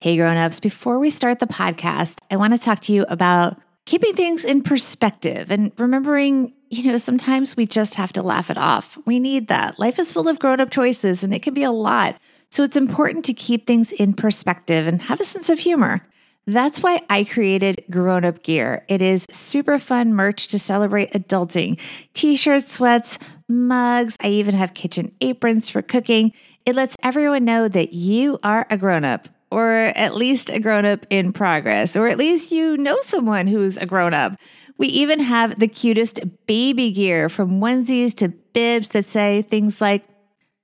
[0.00, 4.14] Hey, grown-ups, before we start the podcast, I want to talk to you about keeping
[4.14, 8.96] things in perspective and remembering, you know, sometimes we just have to laugh it off.
[9.06, 9.76] We need that.
[9.80, 12.16] Life is full of grown-up choices and it can be a lot.
[12.48, 16.06] So it's important to keep things in perspective and have a sense of humor.
[16.46, 18.84] That's why I created Grown Up Gear.
[18.86, 21.80] It is super fun merch to celebrate adulting
[22.14, 23.18] t shirts, sweats,
[23.48, 24.16] mugs.
[24.20, 26.32] I even have kitchen aprons for cooking.
[26.64, 30.84] It lets everyone know that you are a grown up, or at least a grown
[30.84, 34.32] up in progress, or at least you know someone who's a grown up.
[34.76, 40.04] We even have the cutest baby gear from onesies to bibs that say things like,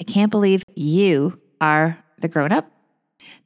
[0.01, 2.71] I can't believe you are the grown up.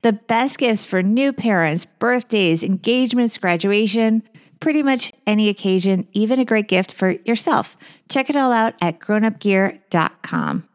[0.03, 4.23] The best gifts for new parents, birthdays, engagements, graduation,
[4.61, 7.77] pretty much any occasion, even a great gift for yourself.
[8.09, 10.69] Check it all out at grownupgear.com.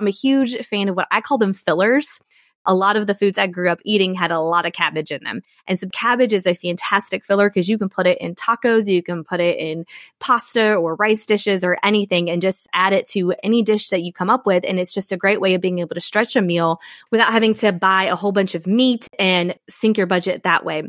[0.00, 2.20] I'm a huge fan of what I call them fillers
[2.66, 5.24] a lot of the foods I grew up eating had a lot of cabbage in
[5.24, 5.42] them.
[5.66, 9.02] And so cabbage is a fantastic filler because you can put it in tacos, you
[9.02, 9.86] can put it in
[10.18, 14.12] pasta or rice dishes or anything and just add it to any dish that you
[14.12, 14.64] come up with.
[14.66, 16.80] And it's just a great way of being able to stretch a meal
[17.10, 20.84] without having to buy a whole bunch of meat and sink your budget that way.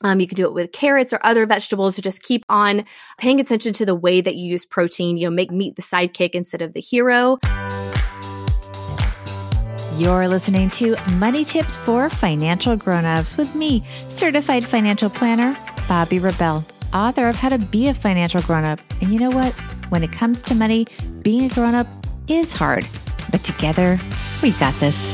[0.00, 2.84] Um, you can do it with carrots or other vegetables to just keep on
[3.18, 5.16] paying attention to the way that you use protein.
[5.16, 7.38] You know, make meat the sidekick instead of the hero.
[9.98, 15.50] You're listening to Money Tips for Financial Grown-ups with me, certified financial planner,
[15.88, 18.78] Bobbi Rebell, author of How to Be a Financial Grown-up.
[19.00, 19.52] And you know what?
[19.88, 20.86] When it comes to money,
[21.22, 21.88] being a grown-up
[22.28, 22.86] is hard,
[23.32, 23.98] but together,
[24.40, 25.10] we got this.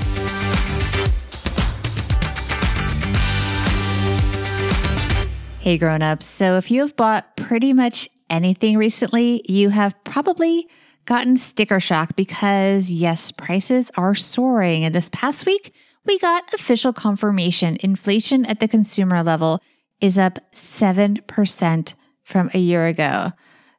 [5.60, 6.27] Hey, grown-ups.
[6.27, 10.68] So if you have bought pretty much anything recently, you have probably
[11.05, 14.84] gotten sticker shock because, yes, prices are soaring.
[14.84, 15.74] And this past week,
[16.05, 19.61] we got official confirmation inflation at the consumer level
[20.00, 23.33] is up 7% from a year ago,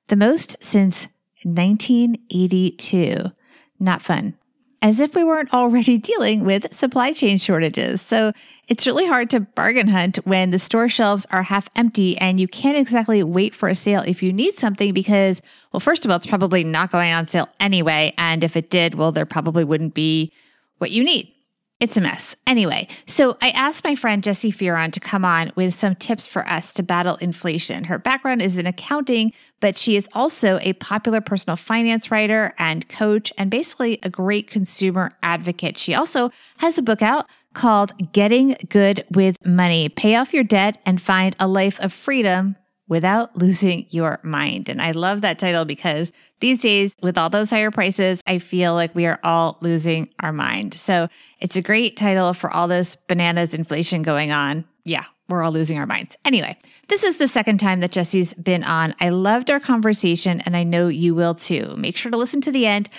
[0.08, 1.08] the most since
[1.44, 3.32] 1982.
[3.80, 4.36] Not fun
[4.81, 8.02] as if we weren't already dealing with supply chain shortages.
[8.02, 8.31] So
[8.67, 12.47] it's really hard to bargain hunt when the store shelves are half empty and you
[12.47, 15.41] can't exactly wait for a sale if you need something because,
[15.71, 18.13] well, first of all, it's probably not going on sale anyway.
[18.17, 20.31] And if it did, well, there probably wouldn't be
[20.80, 21.35] what you need.
[21.81, 22.37] It's a mess.
[22.47, 26.47] Anyway, so I asked my friend Jessi Fearon to come on with some tips for
[26.47, 27.83] us to battle inflation.
[27.83, 32.87] Her background is in accounting, but she is also a popular personal finance writer and
[32.87, 35.77] coach, and basically a great consumer advocate.
[35.77, 40.81] She also has a book out called Getting Good with Money Pay Off Your Debt
[40.86, 42.55] and Find a Life of Freedom
[42.88, 44.70] without losing your mind.
[44.70, 48.73] And I love that title because these days, with all those higher prices, I feel
[48.73, 50.73] like we are all losing our mind.
[50.73, 51.08] So
[51.40, 54.66] it's a great title for all this bananas inflation going on.
[54.84, 56.18] Yeah, we're all losing our minds.
[56.26, 56.58] Anyway,
[56.88, 58.94] this is the second time that Jessi's been on.
[59.00, 61.73] I loved our conversation and I know you will too.
[61.78, 62.90] Make sure to listen to the end.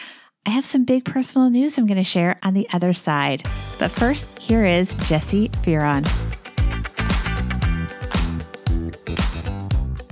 [0.45, 3.43] I have some big personal news I'm going to share on the other side.
[3.79, 6.36] But first, here is Jessi Fearon.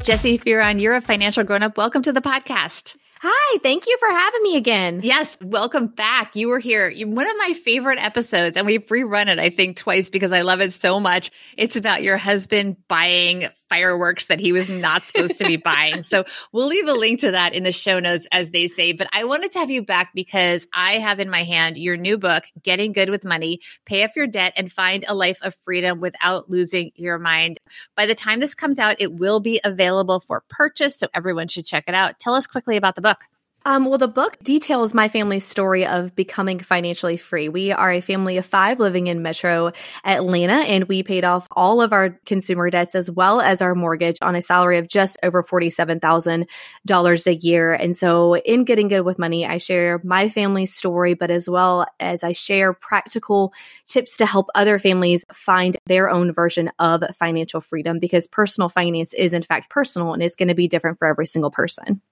[0.04, 1.78] Jessi Fearon, you're a financial grown up.
[1.78, 2.94] Welcome to the podcast.
[3.22, 5.00] Hi, thank you for having me again.
[5.02, 6.36] Yes, welcome back.
[6.36, 6.92] You were here.
[7.06, 10.60] One of my favorite episodes, and we've rerun it, I think, twice because I love
[10.60, 11.30] it so much.
[11.56, 13.44] It's about your husband buying
[13.74, 16.02] fireworks that he was not supposed to be buying.
[16.02, 18.92] So we'll leave a link to that in the show notes, as they say.
[18.92, 22.16] But I wanted to have you back because I have in my hand your new
[22.18, 26.00] book, Getting Good with Money, Pay Off Your Debt and Find a Life of Freedom
[26.00, 27.58] Without Losing Your Mind.
[27.96, 30.96] By the time this comes out, it will be available for purchase.
[30.96, 32.20] So everyone should check it out.
[32.20, 33.18] Tell us quickly about the book.
[33.66, 37.48] Um, well, the book details my family's story of becoming financially free.
[37.48, 39.72] We are a family of five living in metro
[40.04, 44.18] Atlanta, and we paid off all of our consumer debts as well as our mortgage
[44.20, 47.72] on a salary of just over $47,000 a year.
[47.72, 51.86] And so, in Getting Good with Money, I share my family's story, but as well
[51.98, 53.54] as I share practical
[53.86, 59.14] tips to help other families find their own version of financial freedom because personal finance
[59.14, 62.02] is, in fact, personal and it's going to be different for every single person.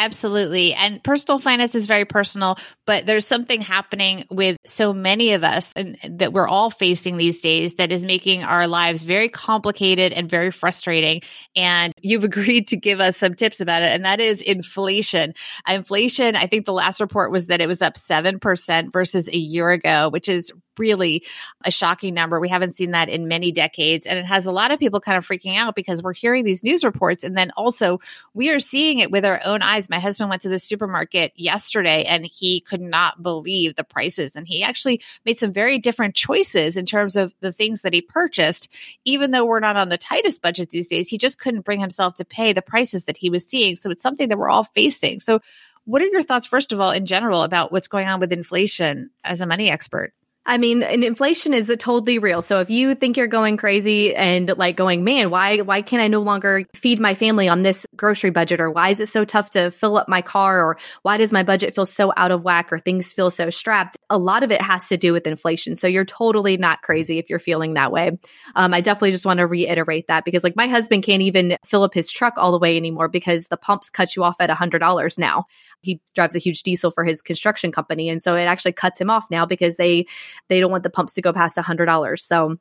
[0.00, 0.72] Absolutely.
[0.72, 2.56] And personal finance is very personal,
[2.86, 7.42] but there's something happening with so many of us and that we're all facing these
[7.42, 11.20] days that is making our lives very complicated and very frustrating.
[11.54, 13.92] And you've agreed to give us some tips about it.
[13.92, 15.34] And that is inflation.
[15.68, 19.68] Inflation, I think the last report was that it was up 7% versus a year
[19.68, 21.24] ago, which is really
[21.64, 22.40] a shocking number.
[22.40, 24.06] We haven't seen that in many decades.
[24.06, 26.64] And it has a lot of people kind of freaking out because we're hearing these
[26.64, 27.22] news reports.
[27.22, 28.00] And then also,
[28.34, 29.90] we are seeing it with our own eyes.
[29.90, 34.34] My husband went to the supermarket yesterday and he could not believe the prices.
[34.34, 38.00] And he actually made some very different choices in terms of the things that he
[38.00, 38.68] purchased.
[39.04, 42.14] Even though we're not on the tightest budget these days, he just couldn't bring himself
[42.16, 43.76] to pay the prices that he was seeing.
[43.76, 45.20] So it's something that we're all facing.
[45.20, 45.40] So,
[45.84, 49.10] what are your thoughts, first of all, in general, about what's going on with inflation
[49.24, 50.12] as a money expert?
[50.46, 52.40] I mean, and inflation is totally real.
[52.40, 56.08] So if you think you're going crazy and like going, man, why why can't I
[56.08, 59.50] no longer feed my family on this grocery budget or why is it so tough
[59.50, 62.72] to fill up my car or why does my budget feel so out of whack
[62.72, 63.98] or things feel so strapped?
[64.08, 65.76] A lot of it has to do with inflation.
[65.76, 68.18] So you're totally not crazy if you're feeling that way.
[68.56, 71.82] Um, I definitely just want to reiterate that because like my husband can't even fill
[71.82, 74.54] up his truck all the way anymore because the pumps cut you off at a
[74.54, 75.44] hundred dollars now
[75.82, 79.10] he drives a huge diesel for his construction company and so it actually cuts him
[79.10, 80.06] off now because they
[80.48, 82.24] they don't want the pumps to go past a hundred dollars.
[82.24, 82.56] So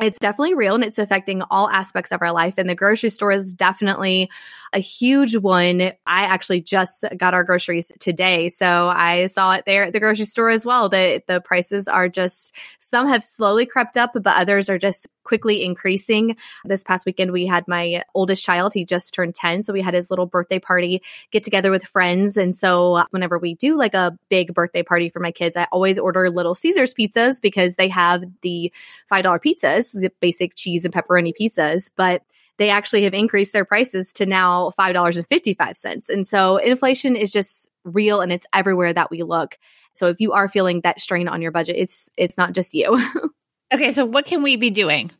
[0.00, 2.58] it's definitely real and it's affecting all aspects of our life.
[2.58, 4.28] And the grocery store is definitely
[4.72, 5.80] a huge one.
[5.80, 8.48] I actually just got our groceries today.
[8.48, 10.88] So I saw it there at the grocery store as well.
[10.88, 15.64] That the prices are just, some have slowly crept up, but others are just quickly
[15.64, 16.36] increasing.
[16.64, 18.74] This past weekend, we had my oldest child.
[18.74, 19.64] He just turned 10.
[19.64, 22.36] So we had his little birthday party, get together with friends.
[22.36, 25.98] And so whenever we do like a big birthday party for my kids, I always
[25.98, 28.72] order little Caesars pizzas because they have the
[29.10, 31.90] $5 pizzas, the basic cheese and pepperoni pizzas.
[31.96, 32.22] But
[32.56, 36.08] they actually have increased their prices to now $5.55.
[36.08, 39.56] And so inflation is just real and it's everywhere that we look.
[39.92, 43.00] So if you are feeling that strain on your budget, it's it's not just you.
[43.72, 45.10] okay, so what can we be doing?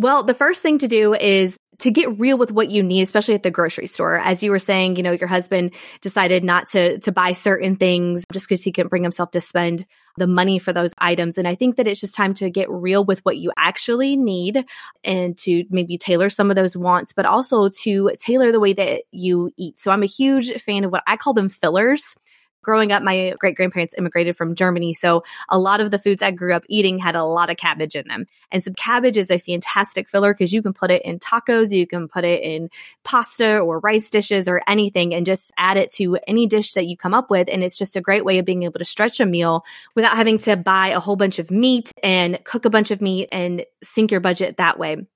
[0.00, 3.34] Well, the first thing to do is to get real with what you need, especially
[3.34, 4.18] at the grocery store.
[4.18, 8.24] As you were saying, you know, your husband decided not to to buy certain things
[8.32, 9.84] just because he couldn't bring himself to spend
[10.16, 11.36] the money for those items.
[11.36, 14.64] And I think that it's just time to get real with what you actually need
[15.04, 19.02] and to maybe tailor some of those wants, but also to tailor the way that
[19.10, 19.78] you eat.
[19.78, 22.16] So I'm a huge fan of what I call them fillers
[22.62, 24.94] growing up, my great grandparents immigrated from Germany.
[24.94, 27.96] So a lot of the foods I grew up eating had a lot of cabbage
[27.96, 28.26] in them.
[28.52, 31.86] And some cabbage is a fantastic filler because you can put it in tacos, you
[31.86, 32.68] can put it in
[33.04, 36.96] pasta or rice dishes or anything and just add it to any dish that you
[36.96, 37.48] come up with.
[37.50, 39.64] And it's just a great way of being able to stretch a meal
[39.94, 43.28] without having to buy a whole bunch of meat and cook a bunch of meat
[43.32, 45.06] and sink your budget that way.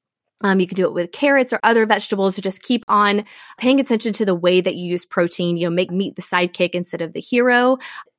[0.44, 3.24] Um, you can do it with carrots or other vegetables just keep on
[3.58, 5.56] paying attention to the way that you use protein.
[5.56, 7.78] You know, make meat the sidekick instead of the hero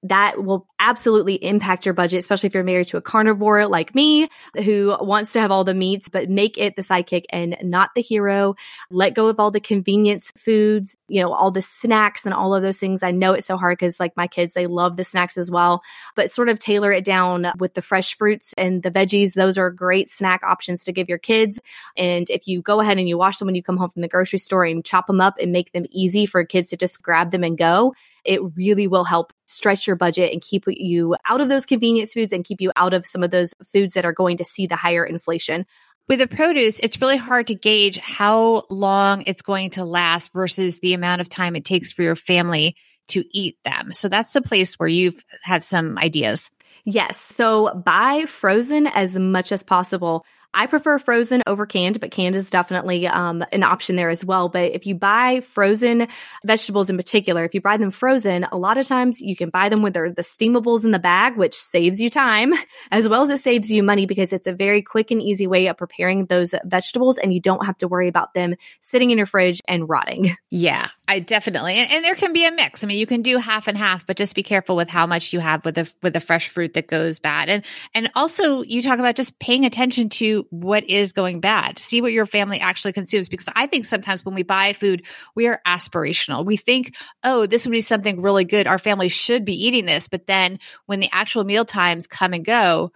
[0.09, 4.27] that will absolutely impact your budget, especially if you're married to a carnivore like me
[4.55, 8.01] who wants to have all the meats, but make it the sidekick and not the
[8.01, 8.55] hero.
[8.91, 12.61] Let go of all the convenience foods, you know, all the snacks and all of
[12.61, 13.03] those things.
[13.03, 15.81] I know it's so hard because like my kids, they love the snacks as well,
[16.15, 19.33] but sort of tailor it down with the fresh fruits and the veggies.
[19.33, 21.59] Those are great snack options to give your kids.
[21.97, 24.07] And if you go ahead and you wash them when you come home from the
[24.07, 27.31] grocery store and chop them up and make them easy for kids to just grab
[27.31, 27.93] them and go,
[28.25, 32.33] it really will help stretch your budget and keep you out of those convenience foods
[32.33, 34.75] and keep you out of some of those foods that are going to see the
[34.75, 35.65] higher inflation.
[36.07, 40.79] With the produce, it's really hard to gauge how long it's going to last versus
[40.79, 42.75] the amount of time it takes for your family
[43.07, 43.93] to eat them.
[43.93, 46.49] So that's the place where you've had some ideas.
[46.85, 47.17] Yes.
[47.17, 50.25] So buy frozen as much as possible.
[50.55, 54.47] I prefer frozen over canned, but canned is definitely um, an option there as well.
[54.47, 56.07] But if you buy frozen
[56.45, 59.67] vegetables in particular, if you buy them frozen, a lot of times you can buy
[59.67, 62.53] them with the steamables in the bag, which saves you time
[62.91, 65.67] as well as it saves you money because it's a very quick and easy way
[65.67, 69.27] of preparing those vegetables and you don't have to worry about them sitting in your
[69.27, 70.35] fridge and rotting.
[70.51, 71.73] Yeah, I definitely.
[71.73, 72.81] And, and there can be a mix.
[72.81, 75.33] I mean, you can do half and half, but just be careful with how much
[75.33, 77.49] you have with the with the fresh fruit that goes bad.
[77.49, 81.79] And and also you talk about just paying attention to what is going bad.
[81.79, 83.29] See what your family actually consumes.
[83.29, 86.45] Because I think sometimes when we buy food, we are aspirational.
[86.45, 88.67] We think, oh, this would be something really good.
[88.67, 90.07] Our family should be eating this.
[90.07, 92.91] But then when the actual meal times come and go,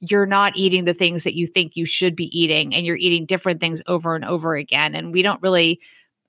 [0.00, 3.26] you're not eating the things that you think you should be eating and you're eating
[3.26, 4.94] different things over and over again.
[4.94, 5.80] And we don't really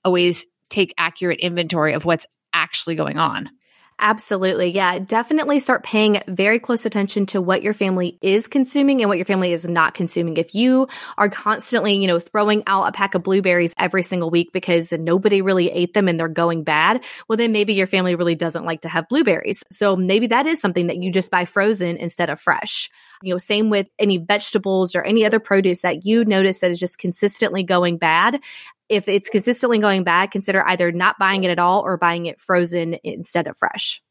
[0.04, 3.50] always take accurate inventory of what's actually going on.
[3.98, 4.68] Absolutely.
[4.68, 4.98] Yeah.
[4.98, 9.24] Definitely start paying very close attention to what your family is consuming and what your
[9.24, 10.36] family is not consuming.
[10.36, 14.52] If you are constantly, you know, throwing out a pack of blueberries every single week
[14.52, 18.34] because nobody really ate them and they're going bad, well, then maybe your family really
[18.34, 19.62] doesn't like to have blueberries.
[19.72, 22.90] So maybe that is something that you just buy frozen instead of fresh.
[23.22, 26.78] You know, same with any vegetables or any other produce that you notice that is
[26.78, 28.40] just consistently going bad
[28.88, 32.40] if it's consistently going bad, consider either not buying it at all or buying it
[32.40, 34.02] frozen instead of fresh.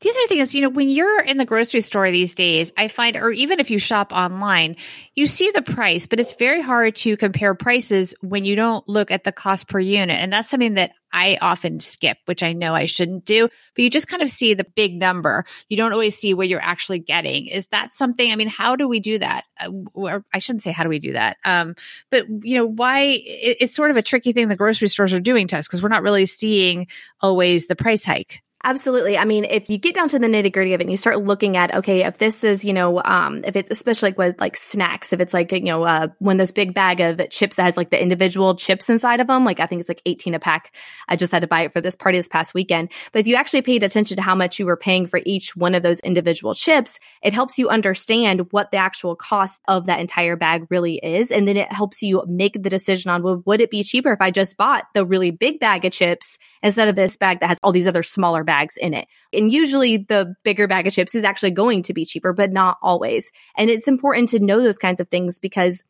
[0.00, 2.86] The other thing is, you know, when you're in the grocery store these days, I
[2.86, 4.76] find, or even if you shop online,
[5.16, 9.10] you see the price, but it's very hard to compare prices when you don't look
[9.10, 10.20] at the cost per unit.
[10.20, 13.90] And that's something that I often skip, which I know I shouldn't do, but you
[13.90, 15.44] just kind of see the big number.
[15.68, 17.46] You don't always see what you're actually getting.
[17.46, 18.30] Is that something?
[18.30, 19.46] I mean, how do we do that?
[19.58, 21.38] Uh, I shouldn't say how do we do that.
[21.44, 21.74] Um,
[22.10, 25.18] but you know, why it, it's sort of a tricky thing the grocery stores are
[25.18, 26.86] doing to us because we're not really seeing
[27.20, 28.42] always the price hike.
[28.64, 29.16] Absolutely.
[29.16, 31.24] I mean, if you get down to the nitty gritty of it and you start
[31.24, 34.56] looking at, okay, if this is, you know, um, if it's especially like with like
[34.56, 37.76] snacks, if it's like, you know, uh, when those big bag of chips that has
[37.76, 40.74] like the individual chips inside of them, like I think it's like 18 a pack.
[41.08, 42.90] I just had to buy it for this party this past weekend.
[43.12, 45.76] But if you actually paid attention to how much you were paying for each one
[45.76, 50.34] of those individual chips, it helps you understand what the actual cost of that entire
[50.34, 51.30] bag really is.
[51.30, 54.20] And then it helps you make the decision on, well, would it be cheaper if
[54.20, 57.58] I just bought the really big bag of chips instead of this bag that has
[57.62, 59.06] all these other smaller bags in it.
[59.32, 62.78] And usually the bigger bag of chips is actually going to be cheaper, but not
[62.82, 63.30] always.
[63.56, 65.84] And it's important to know those kinds of things because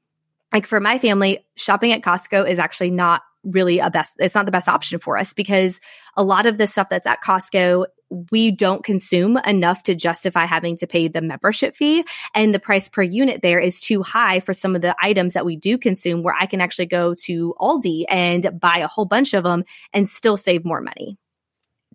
[0.52, 4.46] like for my family, shopping at Costco is actually not really a best it's not
[4.46, 5.80] the best option for us because
[6.16, 7.86] a lot of the stuff that's at Costco
[8.32, 12.88] we don't consume enough to justify having to pay the membership fee and the price
[12.88, 16.22] per unit there is too high for some of the items that we do consume
[16.22, 20.08] where I can actually go to Aldi and buy a whole bunch of them and
[20.08, 21.18] still save more money.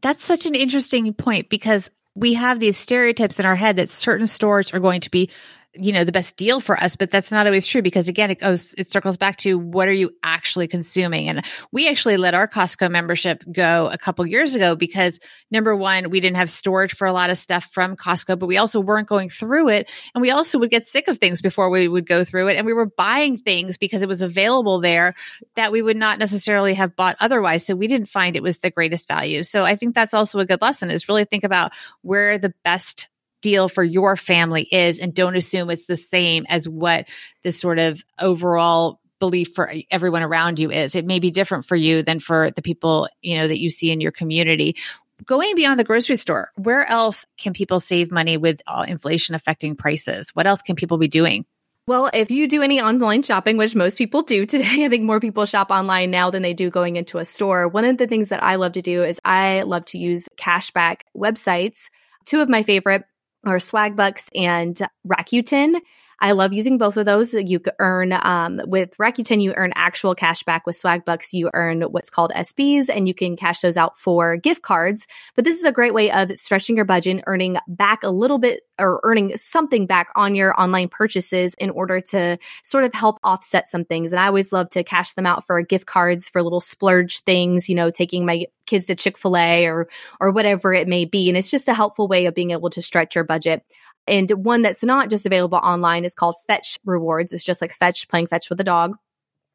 [0.04, 4.28] That's such an interesting point because we have these stereotypes in our head that certain
[4.28, 5.30] stores are going to be
[5.76, 8.40] you know the best deal for us but that's not always true because again it
[8.40, 11.28] goes it circles back to what are you actually consuming?
[11.30, 15.20] And we actually let our costco membership go a couple years ago because
[15.52, 18.58] number one we didn't have storage for a lot of stuff from costco but we
[18.58, 19.90] also weren't going through it.
[20.14, 22.58] And we also would get sick of things before we would go through it.
[22.58, 25.16] And we were buying things because it was available there
[25.56, 27.66] that we would not necessarily have bought otherwise.
[27.66, 29.44] So we didn't find it was the greatest value.
[29.44, 33.08] So i think that's also a good lesson is really think about where the best
[33.44, 37.06] deal for your family is and don't assume it's the same as what
[37.44, 40.96] the sort of overall belief for everyone around you is.
[40.96, 43.92] It may be different for you than for the people, you know, that you see
[43.92, 44.78] in your community.
[45.26, 49.76] Going beyond the grocery store, where else can people save money with uh, inflation affecting
[49.76, 50.32] prices?
[50.34, 51.46] What else can people be doing?
[51.86, 55.20] Well, if you do any online shopping, which most people do today, I think more
[55.20, 57.68] people shop online now than they do going into a store.
[57.68, 61.02] One of the things that I love to do is I love to use cashback
[61.16, 61.90] websites.
[62.26, 63.04] Two of my favorite
[63.46, 65.80] or Swagbucks and Rakuten.
[66.24, 67.34] I love using both of those.
[67.34, 70.66] You earn um, with Rakuten, you earn actual cash back.
[70.66, 74.62] With Swagbucks, you earn what's called SBs, and you can cash those out for gift
[74.62, 75.06] cards.
[75.36, 78.62] But this is a great way of stretching your budget, earning back a little bit
[78.80, 83.68] or earning something back on your online purchases in order to sort of help offset
[83.68, 84.14] some things.
[84.14, 87.68] And I always love to cash them out for gift cards for little splurge things,
[87.68, 89.90] you know, taking my kids to Chick-fil-A or
[90.22, 91.28] or whatever it may be.
[91.28, 93.64] And it's just a helpful way of being able to stretch your budget.
[94.08, 97.32] And one that's not just available online is called Fetch Rewards.
[97.32, 98.96] It's just like Fetch, playing Fetch with a dog.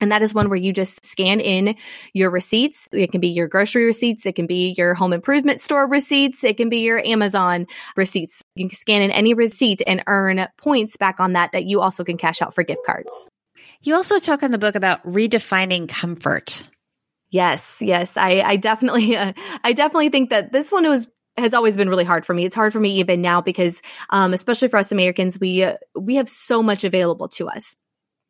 [0.00, 1.74] And that is one where you just scan in
[2.14, 2.88] your receipts.
[2.92, 4.26] It can be your grocery receipts.
[4.26, 6.44] It can be your home improvement store receipts.
[6.44, 8.42] It can be your Amazon receipts.
[8.54, 12.04] You can scan in any receipt and earn points back on that that you also
[12.04, 13.28] can cash out for gift cards.
[13.82, 16.62] You also talk in the book about redefining comfort.
[17.30, 19.32] Yes, yes, I, I definitely, uh,
[19.64, 22.44] I definitely think that this one was has always been really hard for me.
[22.44, 26.16] It's hard for me even now because, um, especially for us Americans, we uh, we
[26.16, 27.76] have so much available to us.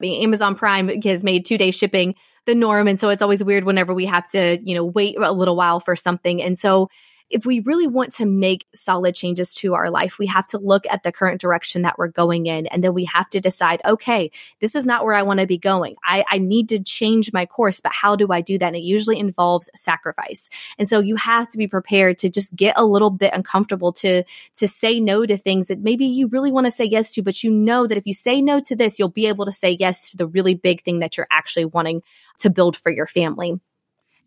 [0.00, 2.14] I mean, Amazon Prime has made two day shipping
[2.46, 5.32] the norm, and so it's always weird whenever we have to, you know, wait a
[5.32, 6.42] little while for something.
[6.42, 6.88] And so
[7.30, 10.84] if we really want to make solid changes to our life, we have to look
[10.88, 12.66] at the current direction that we're going in.
[12.66, 14.30] And then we have to decide, okay,
[14.60, 15.96] this is not where I want to be going.
[16.02, 18.66] I, I need to change my course, but how do I do that?
[18.66, 20.48] And it usually involves sacrifice.
[20.78, 24.24] And so you have to be prepared to just get a little bit uncomfortable to,
[24.56, 27.42] to say no to things that maybe you really want to say yes to, but
[27.42, 30.12] you know that if you say no to this, you'll be able to say yes
[30.12, 32.02] to the really big thing that you're actually wanting
[32.38, 33.60] to build for your family.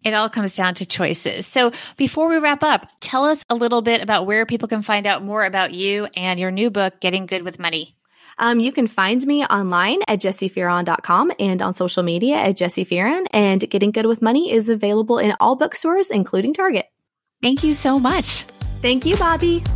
[0.03, 1.45] It all comes down to choices.
[1.45, 5.05] So before we wrap up, tell us a little bit about where people can find
[5.05, 7.95] out more about you and your new book, Getting Good with Money.
[8.37, 13.27] Um, you can find me online at jessifearon.com and on social media at jessifearon.
[13.31, 16.87] And Getting Good with Money is available in all bookstores, including Target.
[17.41, 18.45] Thank you so much.
[18.81, 19.67] Thank you, Bobbi.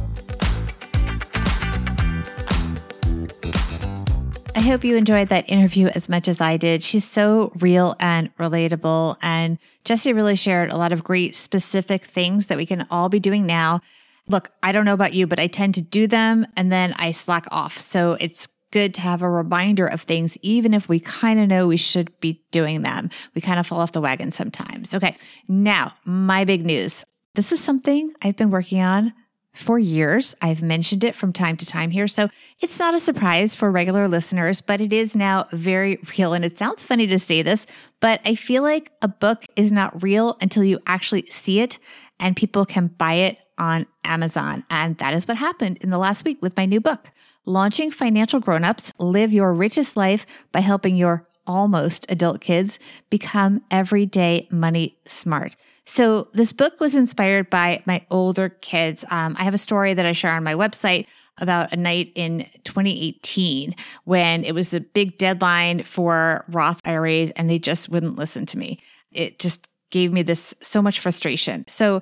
[4.56, 6.82] I hope you enjoyed that interview as much as I did.
[6.82, 9.18] She's so real and relatable.
[9.22, 13.20] And Jessi really shared a lot of great specific things that we can all be
[13.20, 13.82] doing now.
[14.30, 17.12] Look, I don't know about you, but I tend to do them and then I
[17.12, 17.78] slack off.
[17.78, 21.68] So it's good to have a reminder of things, even if we kind of know
[21.68, 23.10] we should be doing them.
[23.34, 24.96] We kind of fall off the wagon sometimes.
[24.96, 25.18] Okay.
[25.50, 27.04] Now, my big news.
[27.34, 29.12] This is something I've been working on
[29.56, 30.36] for years.
[30.42, 32.08] I've mentioned it from time to time here.
[32.08, 36.34] So it's not a surprise for regular listeners, but it is now very real.
[36.34, 37.66] And it sounds funny to say this,
[38.00, 41.80] but I feel like a book is not real until you actually see it
[42.20, 44.64] and people can buy it on Amazon.
[44.70, 47.10] And that is what happened in the last week with my new book,
[47.46, 54.48] Launching Financial Grownups Live Your Richest Life by Helping Your Almost Adult Kids Become Everyday
[54.52, 55.56] Money Smart.
[55.86, 59.06] So this book was inspired by my older kids.
[59.10, 61.06] Um, I have a story that I share on my website
[61.38, 63.76] about a night in 2018
[64.06, 68.58] when it was a big deadline for Roth IRAs and they just wouldn't listen to
[68.58, 68.80] me.
[69.12, 71.66] It just gave me this so much frustration.
[71.68, 72.02] So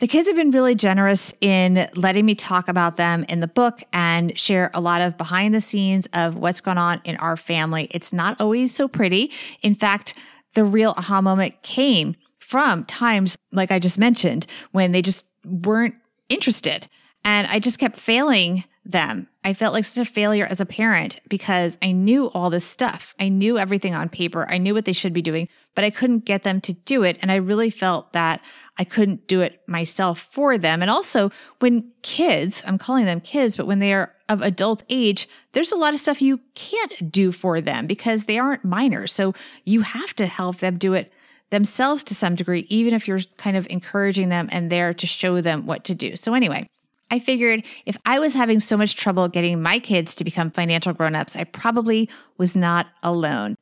[0.00, 3.82] the kids have been really generous in letting me talk about them in the book
[3.92, 7.88] and share a lot of behind the scenes of what's going on in our family.
[7.92, 9.30] It's not always so pretty.
[9.62, 10.14] In fact,
[10.54, 15.94] the real aha moment came from times like I just mentioned when they just weren't
[16.28, 16.88] interested.
[17.24, 19.28] And I just kept failing them.
[19.46, 23.14] I felt like such a failure as a parent because I knew all this stuff.
[23.20, 24.48] I knew everything on paper.
[24.48, 27.18] I knew what they should be doing, but I couldn't get them to do it.
[27.20, 28.40] And I really felt that
[28.78, 30.80] I couldn't do it myself for them.
[30.80, 35.28] And also when kids, I'm calling them kids, but when they are of adult age,
[35.52, 39.12] there's a lot of stuff you can't do for them because they aren't minors.
[39.12, 39.34] So
[39.64, 41.12] you have to help them do it
[41.50, 45.42] themselves to some degree, even if you're kind of encouraging them and there to show
[45.42, 46.16] them what to do.
[46.16, 46.66] So, anyway,
[47.10, 50.92] I figured if I was having so much trouble getting my kids to become financial
[50.92, 52.08] grown-ups, I probably
[52.38, 53.56] was not alone.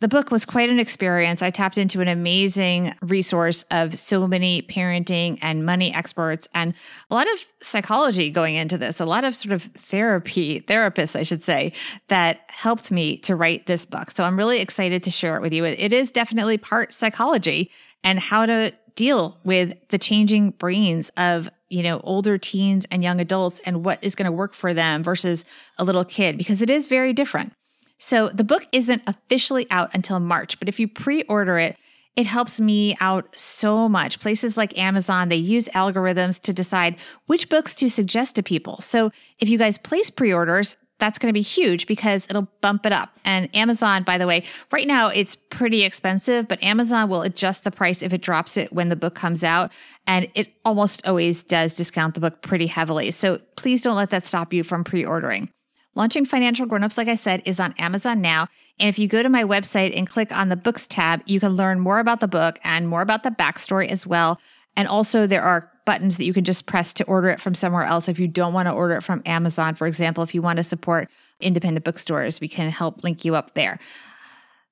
[0.00, 1.40] The book was quite an experience.
[1.40, 6.74] I tapped into an amazing resource of so many parenting and money experts and
[7.10, 11.22] a lot of psychology going into this, a lot of sort of therapy, therapists, I
[11.22, 11.72] should say,
[12.08, 14.10] that helped me to write this book.
[14.10, 15.64] So I'm really excited to share it with you.
[15.64, 17.70] It is definitely part psychology
[18.04, 23.20] and how to deal with the changing brains of you know older teens and young
[23.20, 25.44] adults and what is going to work for them versus
[25.78, 27.52] a little kid because it is very different
[27.98, 31.76] so the book isn't officially out until March, but if you pre order it,
[32.14, 34.20] it helps me out so much.
[34.20, 36.96] Places like Amazon, they use algorithms to decide
[37.26, 38.80] which books to suggest to people.
[38.80, 42.86] So if you guys place pre orders, that's going to be huge because it'll bump
[42.86, 43.10] it up.
[43.24, 47.70] And Amazon, by the way, right now it's pretty expensive, but Amazon will adjust the
[47.70, 49.70] price if it drops it when the book comes out.
[50.06, 53.10] And it almost always does discount the book pretty heavily.
[53.10, 55.50] So please don't let that stop you from pre ordering.
[55.94, 58.48] Launching Financial Grownups, like I said, is on Amazon now.
[58.78, 61.52] And if you go to my website and click on the books tab, you can
[61.52, 64.38] learn more about the book and more about the backstory as well.
[64.76, 67.84] And also, there are buttons that you can just press to order it from somewhere
[67.84, 69.74] else if you don't want to order it from Amazon.
[69.74, 71.08] For example, if you want to support
[71.40, 73.78] independent bookstores, we can help link you up there.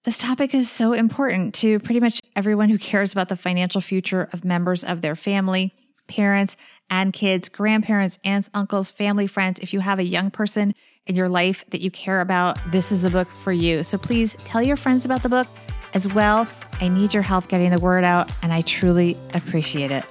[0.04, 4.28] This topic is so important to pretty much everyone who cares about the financial future
[4.34, 5.74] of members of their family,
[6.08, 6.58] parents,
[6.90, 9.58] and kids, grandparents, aunts, uncles, family, friends.
[9.60, 10.74] If you have a young person
[11.06, 13.82] in your life that you care about, this is a book for you.
[13.82, 15.46] So please tell your friends about the book
[15.94, 16.46] as well.
[16.80, 20.04] I need your help getting the word out, and I truly appreciate it.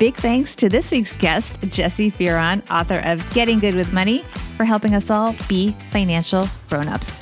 [0.00, 4.22] Big thanks to this week's guest, Jessi Fearon, author of Getting Good with Money,
[4.56, 7.20] for helping us all be financial grown-ups.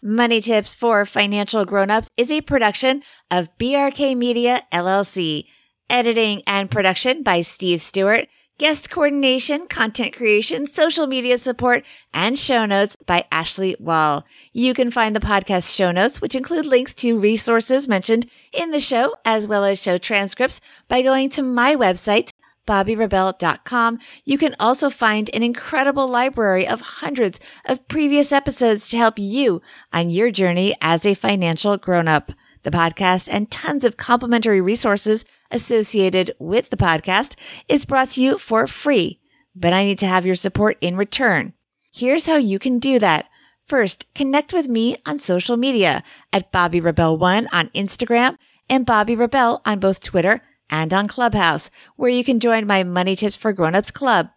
[0.00, 5.46] Money Tips for Financial Grown-ups is a production of BRK Media LLC.
[5.90, 8.28] Editing and production by Steve Stewart.
[8.62, 14.24] Guest coordination, content creation, social media support, and show notes by Ashley Wall.
[14.52, 18.78] You can find the podcast show notes, which include links to resources mentioned in the
[18.78, 22.30] show, as well as show transcripts by going to my website,
[22.64, 23.98] bobbirebell.com.
[24.24, 29.60] You can also find an incredible library of hundreds of previous episodes to help you
[29.92, 32.30] on your journey as a financial grown up.
[32.62, 37.34] The podcast and tons of complimentary resources associated with the podcast
[37.68, 39.18] is brought to you for free,
[39.54, 41.54] but I need to have your support in return.
[41.92, 43.26] Here's how you can do that.
[43.66, 48.38] First, connect with me on social media at Bobbi Rebell One on Instagram
[48.70, 53.16] and Bobbi Rebell on both Twitter and on Clubhouse, where you can join my Money
[53.16, 54.30] Tips for Grownups Club.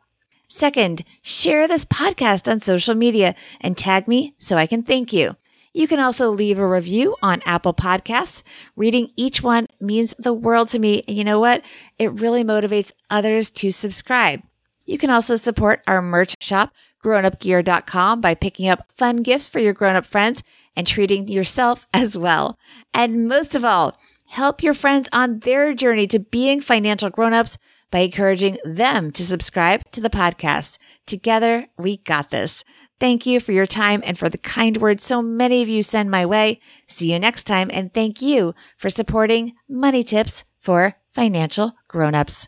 [0.47, 5.35] Second, share this podcast on social media and tag me so I can thank you.
[5.75, 8.43] You can also leave a review on Apple Podcasts.
[8.77, 11.03] Reading each one means the world to me.
[11.05, 11.63] And you know what?
[11.99, 14.41] It really motivates others to subscribe.
[14.85, 19.73] You can also support our merch shop, grownupgear.com, by picking up fun gifts for your
[19.73, 20.43] grown up friends
[20.77, 22.57] and treating yourself as well.
[22.93, 27.57] And most of all, Help your friends on their journey to being financial grown-ups
[27.91, 30.77] by encouraging them to subscribe to the podcast.
[31.05, 32.63] Together, we got this.
[32.99, 36.09] Thank you for your time and for the kind words so many of you send
[36.09, 36.59] my way.
[36.87, 37.69] See you next time.
[37.73, 42.47] And thank you for supporting Money Tips for Financial Grown-ups.